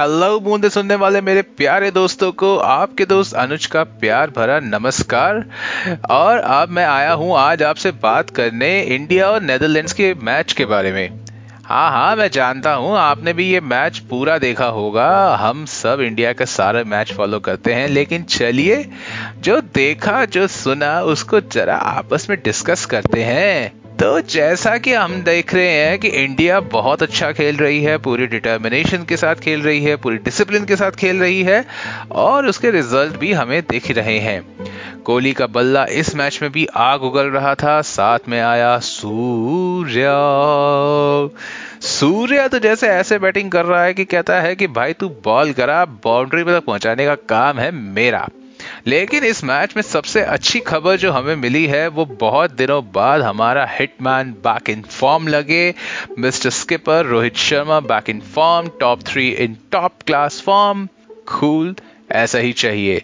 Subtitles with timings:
[0.00, 5.44] Hello बूंदे सुनने वाले मेरे प्यारे दोस्तों को, आपके दोस्त अनुज का प्यार भरा नमस्कार।
[6.10, 10.64] और अब मैं आया हूँ आज आपसे बात करने इंडिया और नेदरलैंड्स के मैच के
[10.64, 11.20] बारे में।
[11.64, 16.32] हाँ हाँ मैं जानता हूँ, आपने भी ये मैच पूरा देखा होगा। हम सब इंडिया
[16.32, 18.84] का सारा मैच फॉलो करते हैं, लेकिन चलिए,
[19.38, 25.12] जो देखा, जो सुना, उसको जरा आपस में डिस्कस करते हैं। तो जैसा कि हम
[25.22, 29.62] देख रहे हैं कि इंडिया बहुत अच्छा खेल रही है, पूरी डिटर्मिनेशन के साथ खेल
[29.62, 31.64] रही है, पूरी डिसिप्लिन के साथ खेल रही है
[32.12, 34.42] और उसके रिज़ल्ट भी हमें दिख रहे हैं।
[35.04, 40.06] कोहली का बल्ला इस मैच में भी आग उगल रहा था, साथ में आया सूर्य।
[41.80, 45.52] सूर्य तो जैसे ऐसे बैटिंग कर रहा है कि कहता है कि भाई तू बॉल
[45.52, 48.28] करा बाउंड्री पर तक पहुँचाने का काम है मेरा।
[48.86, 53.22] लेकिन इस मैच में सबसे अच्छी खबर जो हमें मिली है, वो बहुत दिनों बाद
[53.22, 55.74] हमारा हिटमैन बैक इन फॉर्म लगे।
[56.18, 61.74] Mister skipper, Rohit Sharma back in form top three in top class form cool
[62.12, 63.02] ऐसा ही चाहिए।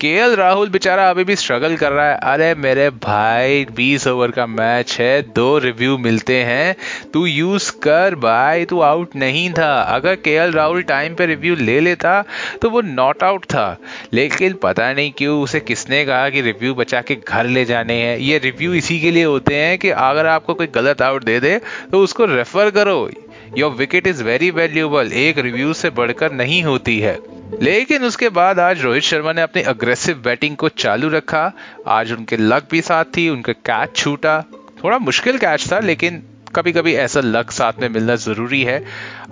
[0.00, 4.46] के राहुल बेचारा अभी भी स्ट्रगल कर रहा है। अरे मेरे भाई 20 ओवर का
[4.46, 6.76] मैच है, दो रिव्यू मिलते हैं।
[7.14, 11.80] तू यूज़ कर भाई, तू आउट नहीं था। अगर के राहुल टाइम पे रिव्यू ले
[11.80, 12.24] लेता
[12.62, 13.76] तो वो नॉट आउट था।
[14.12, 18.18] लेकिन पता नहीं क्यों उसे किसने कहा कि रिव्यू बचा के घर ले जाने हैं।
[18.18, 21.60] ये रिव्यू इसी के लिए होते हैं कि अगर आपको कोई गलत आउट दे दे
[21.92, 23.10] तो उसको रेफर करो।
[23.58, 27.18] Your wicket is very valuable एक रिव्यू से बढ़कर नहीं होती है।
[27.62, 31.52] लेकिन उसके बाद आज रोहित शर्मा ने अपनी अग्रेसिव बैटिंग को चालू रखा।
[31.86, 34.44] आज उनके लक भी साथ थी, उनका कैच छूटा।
[34.84, 36.22] थोड़ा मुश्किल कैच था, लेकिन
[36.54, 38.84] कभी कभी ऐसा लक साथ में मिलना ज़रूरी है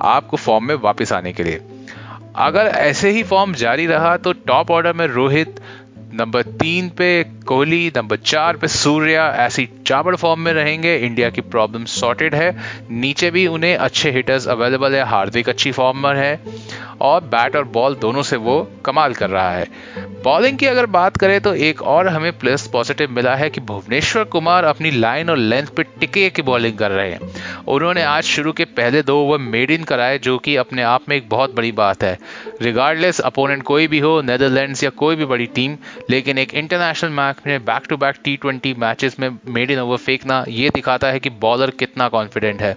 [0.03, 1.61] आपको फॉर्म में वापस आने के लिए।
[2.37, 5.61] अगर ऐसे ही फॉर्म जारी रहा तो टॉप ऑर्डर में रोहित
[6.15, 11.41] नंबर तीन पे कोहली, नंबर चार पे सूर्या ऐसी चाबड़ फॉर्म में रहेंगे। इंडिया की
[11.41, 12.57] प्रॉब्लम सॉर्टेड है।
[12.91, 16.41] नीचे भी उन्हें अच्छे हिटर्स अवेलेबल है। हार्दिक अच्छी फॉर्म में है।
[17.01, 19.67] और बैट और बॉल दोनों से वो कमाल कर रहा है।
[20.25, 24.25] बॉलिंग की अगर बात करें तो एक और हमें प्लस पॉजिटिव मिला है कि भुवनेश्वर
[24.25, 27.21] कुमार अपनी लाइन और लेंथ पे टिके की बॉलिंग कर रहे हैं।
[27.69, 31.17] उन्होंने आज शुरू के पहले दो ओवर मेड इन कराए, जो कि अपने आप में
[31.17, 32.19] एक बहुत बड़ी बात है।
[32.63, 35.77] रिगार्डलेस अपोनेंट कोई भी हो नेदरलैंड्स या कोई भी बड़ी टीम
[36.11, 39.97] लेकिन एक इंटरनेशनल मैच में back to back T twenty matches में मेड इन ओवर
[39.97, 42.77] फेंकना, ये दिखाता है कि बॉलर कितना कॉन्फिडेंट है।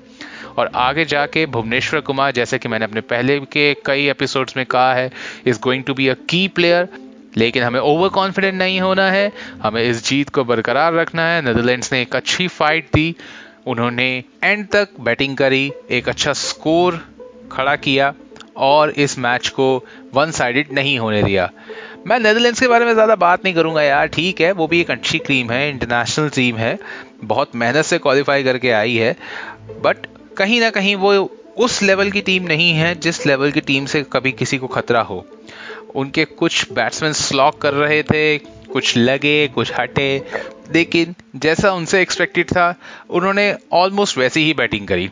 [0.58, 4.94] और आगे जाके भुवनेश्वर कुमार, जैसे कि मैंने अपने पहले के कई एपिसोड्स में कहा
[4.94, 5.12] है
[5.46, 6.88] is going to be a key player
[7.38, 9.32] लेकिन हमें ओवर कॉन्फिडेंट नहीं होना है,
[9.62, 13.16] हमें इस जीत को बरकरार रखना है। नेदरलैंड्स ने एक अच्छी फाइट दी।
[13.68, 17.00] उन्होंने एंड तक बैटिंग करी, एक अच्छा स्कोर
[17.52, 18.14] खड़ा किया
[18.58, 19.68] और इस मैच को
[20.14, 21.50] वन साइडेड नहीं होने दिया।
[22.08, 24.92] मैं नेदरलैंड्स के बारे में ज़्यादा बात नहीं करूँगा यार, ठीक है, वो भी एक
[24.92, 26.78] अच्छी टीम है इंटरनेशनल टीम है,
[27.24, 29.16] बहुत मेहनत से क्वालिफाई करके आई है
[29.84, 31.14] बट कहीं ना कहीं वो
[31.58, 35.02] उस लेवल की टीम नहीं है जिस लेवल की टीम से कभी किसी को खतरा
[35.02, 35.26] हो।
[35.96, 40.22] उनके कुछ बैट्समैन स्लॉक कर रहे थे, कुछ लगे, कुछ हटे।
[40.74, 42.76] लेकिन जैसा उनसे एक्सपेक्टेड था,
[43.10, 45.10] उन्होंने ऑलमोस्ट वैसी ही बैटिंग करी।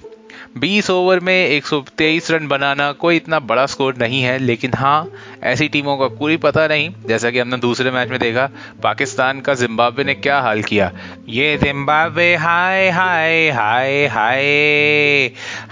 [0.57, 5.11] 20 ओवर में 123 रन बनाना कोई इतना बड़ा स्कोर नहीं है, लेकिन हाँ
[5.43, 8.49] ऐसी टीमों का कोई पता नहीं। जैसा कि हमने दूसरे मैच में देखा,
[8.83, 10.91] पाकिस्तान का जिम्बाब्वे ने क्या हाल किया?
[11.29, 14.45] ये जिम्बाब्वे, हाय हाय हाय हाय।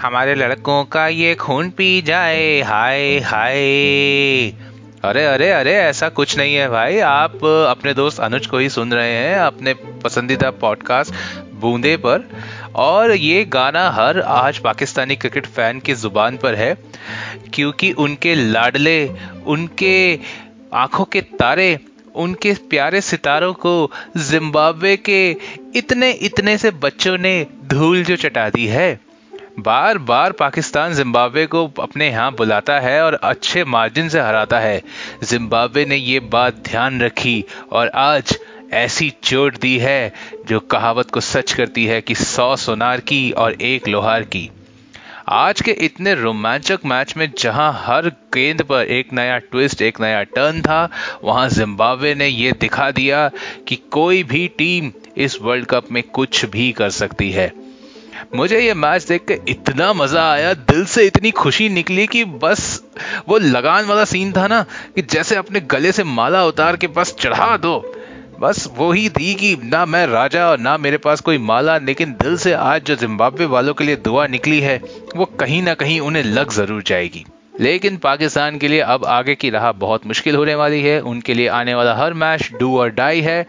[0.00, 4.67] हमारे लड़कों का ये खून पी जाए, हाय हाय।
[5.04, 8.92] अरे अरे अरे, ऐसा कुछ नहीं है भाई। आप अपने दोस्त अनुज को ही सुन
[8.92, 11.14] रहे हैं, अपने पसंदीदा पॉडकास्ट
[11.54, 12.28] बूंदे पर।
[12.74, 16.74] और ये गाना हर आज पाकिस्तानी क्रिकेट फ़ैन की ज़ुबान पर है,
[17.54, 19.10] क्योंकि उनके लाडले,
[19.46, 20.18] उनके
[20.74, 21.78] आँखों के तारे,
[22.14, 25.36] उनके प्यारे सितारों को जिम्बाब्वे के
[25.76, 29.00] इतने इतने से बच्चों ने धूल जो चटा दी है।
[29.58, 34.82] बार बार पाकिस्तान जिम्बाब्वे को अपने यहाँ बुलाता है और अच्छे मार्जिन से हराता है।
[35.24, 38.36] जिम्बाब्वे ने ये बात ध्यान रखी और आज
[38.72, 40.12] ऐसी चोट दी है
[40.48, 44.50] जो कहावत को सच करती है कि सौ सोनार की और एक लोहार की।
[45.28, 50.22] आज के इतने रोमांचक मैच में जहाँ हर गेंद पर एक नया ट्विस्ट, एक नया
[50.22, 50.88] टर्न था,
[51.24, 53.30] वहाँ जिम्बाब्वे ने यह दिखा दिया
[53.68, 57.67] कि कोई भी टीम इस वर्ल्ड कप में कुछ भी कर सकती है।
[58.36, 62.82] मुझे ये मैच देख के इतना मज़ा आया, दिल से इतनी खुशी निकली कि बस
[63.28, 64.62] वो लगान वाला सीन था ना,
[64.94, 67.78] कि जैसे अपने गले से माला उतार के बस चढ़ा दो।
[68.40, 72.12] बस वो ही थी कि ना मैं राजा और ना मेरे पास कोई माला, लेकिन
[72.12, 74.76] दिल से आज जो जिम्बाब्वे वालों के लिए दुआ निकली है,
[75.16, 77.24] वो कहीं ना कहीं उन्हें लग ज़रूर जाएगी।
[77.60, 81.48] लेकिन पाकिस्तान के लिए अब आगे की राह बहुत मुश्किल होने वाली है। उनके लिए
[81.48, 83.46] आने वाला हर मैच डू और डाई है।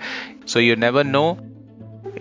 [0.48, 1.38] So you never know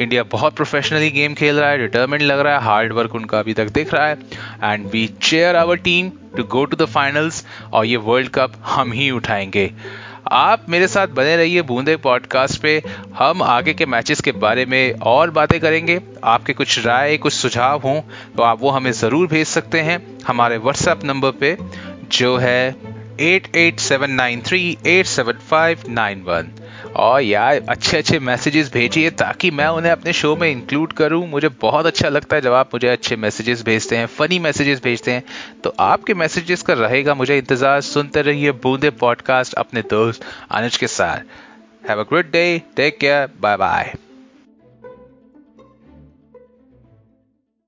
[0.00, 3.54] India बहुत प्रोफेशनली गेम खेल रहा है डिटर्मेंट लग रहा है हार्ड वर्क उनका अभी
[3.54, 4.18] तक दिख रहा है
[4.64, 8.92] and we cheer our team to go to the finals और ये वर्ल्ड कप हम
[8.92, 9.70] ही उठाएँगे।
[10.32, 12.82] आप मेरे साथ बने रहिए बूंदे पॉडकास्ट पे।
[13.18, 17.80] हम आगे के मैचेस के बारे में और बातें करेंगे। आपके कुछ राय, कुछ सुझाव
[17.80, 18.00] हों
[18.36, 21.56] तो आप वो हमें ज़रूर भेज सकते हैं हमारे व्हाट्सएप नंबर पे,
[22.12, 22.76] जो है
[23.20, 26.50] eight eight seven nine three eight seven five nine one
[26.96, 31.48] और यार अच्छे अच्छे मैसेजेस भेजिए ताकि मैं उन्हें अपने शो में इंक्लूड करूँ। मुझे
[31.60, 35.22] बहुत अच्छा लगता है जब आप मुझे अच्छे मैसेजेस भेजते हैं फनी मैसेजेस भेजते हैं।
[35.64, 40.86] तो आपके मैसेजेस का रहेगा मुझे इंतज़ार। सुनते रहिए बूंदे पॉडकास्ट अपने दोस्त अनुज के
[40.88, 42.46] साथ। Have a good day
[42.76, 43.94] take care bye bye